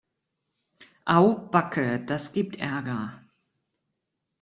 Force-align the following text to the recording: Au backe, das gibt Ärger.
Au 1.05 1.37
backe, 1.51 2.03
das 2.07 2.33
gibt 2.33 2.55
Ärger. 2.55 3.21